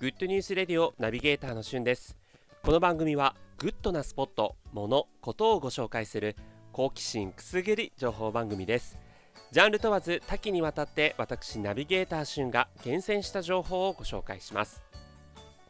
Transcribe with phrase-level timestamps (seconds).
[0.00, 2.16] Good News Radio ナビゲーターのしゅんです。
[2.62, 6.36] この番組はグッドなスポット、物、ことをご紹介する
[6.72, 8.98] 好奇心くすぐり情報番組です。
[9.52, 14.80] ジャンル問わず多岐にわたって私ナビゲーターしゅんが厳選した情報をご紹介します。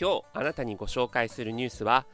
[0.00, 2.06] 今日あなたにご紹介するニュースは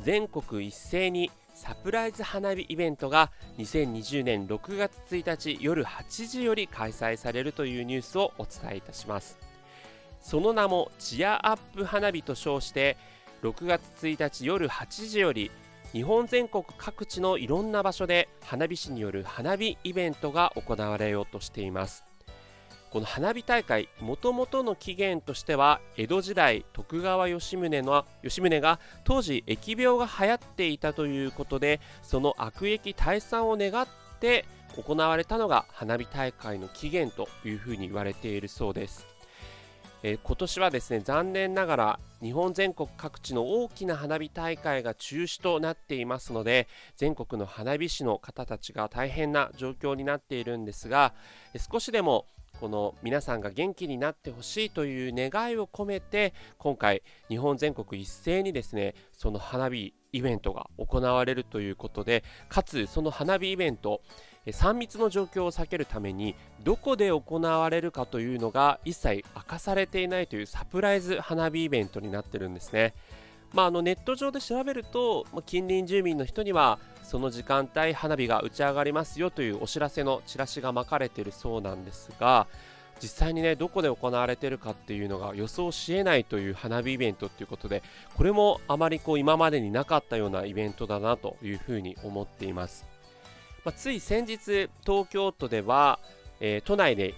[0.00, 9.51] 全国一斉にサプライズ花火イベントが2020年6月1日夜8時より開催されるというニュースをお伝えいたします。
[10.22, 12.96] その名もチアアップ花火と称して
[13.42, 15.50] 6月1日夜8時より
[15.92, 22.04] 日本全国各地のいろんな場所で花火師による花火イベントが行われようとしています。
[22.90, 33.88] この花火大会もともとの起源としては江戸時代徳川吉宗の吉宗が当時疫病が流行っていたということでその悪疫退散を願っ
[34.20, 34.44] て
[34.76, 39.11] 行われたのが花火大会の起源というふうに言われているそうです。
[40.02, 51.14] えー、今年はですね残念ながら日本全国各地の大きな花火大会が中止となっていますので全国の花火師の方たちが大変な状況になっているんですが
[51.70, 52.26] 少しでも
[52.60, 64.02] この皆さんが元気になってほしいという願いを込めて今回日本全国一斉にですねその花火イベントが行われるということでかつその花火イベント
[64.46, 72.94] 3密の状況を避けるためにどこで行われるかというのが一切明かされていないというサプライズ花火イベントになってるんですね。
[73.52, 82.46] まあ、あのネット上で調べると、ま近隣住民の人にはその時間帯花火が打ち上がりますよというお知らせのチラシが巻かれているそうなんですが
[83.02, 87.82] 実際にねどこで行われているかっていうのが予想しえないという花火イベントということで
[88.16, 92.91] これもあまりこう今までになかったようなイベントだなというふうに思っています。
[93.64, 96.00] まあ、つい先日東京都では、
[96.40, 97.14] えー、都内で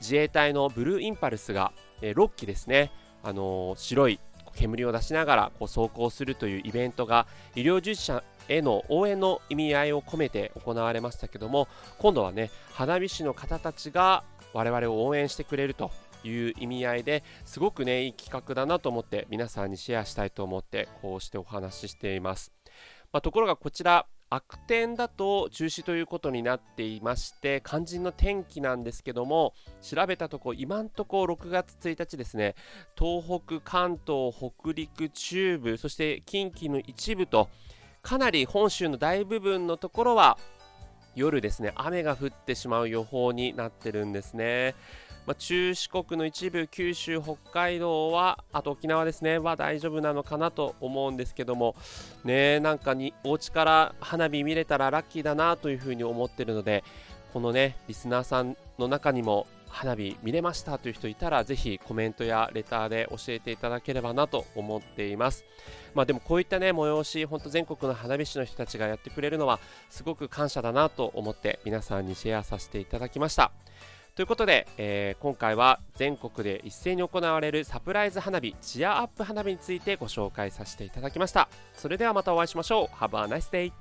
[0.00, 2.90] 自衛隊のブルーインパルスが、えー、6機ですね、
[3.22, 4.18] あのー、白い
[4.54, 11.68] 煙を出しながらこう走行するというイベントが医療従事者への応援の意味合いを込めて行われましたけども
[11.98, 15.90] 今度はね花火師の方たちが我々を応援してくれると
[16.24, 22.52] いう意味合いですごくねいい企画だなと思って皆さんにシェアしたいと思ってこうしてお話ししています、
[23.12, 32.54] まあ、ところがこちら悪天だと中止ということになっていまして肝心の天気なんですけども調べたとこ今んとこ6月1日ですね
[32.98, 37.50] 東北関東北陸中部そして近畿の一部と
[38.00, 40.38] かなり本州の大部分のところは
[41.14, 44.74] 夜ですね雨が降ってしまう予報になってるんですね。
[45.26, 51.76] まあ、中四国の一部、九州、北海道は、あと沖縄ですね、は大丈夫なのかなと思うんですけども、
[52.24, 56.82] ね、なんかにお家から花火見れたらラッキーだなというふうに思ってるので、
[57.32, 65.44] このね、リスナーさんの中にも花火見れましたという人いたら、ぜひコメントやレターで教えていただければなと思っています。
[65.94, 73.52] まあでもこういったね、催し、本当全国の花火師の人たちがやってくれるのは、すごく感謝だなと思って皆さんにシェアさせていただきました。
[74.14, 81.48] ということで、えー、今回は全国で一斉に行われるサプライズ花火チアアップ花火についてご紹介させていただきました。
[81.74, 82.96] それではまたお会いしましょう。
[82.96, 83.72] Have a nice day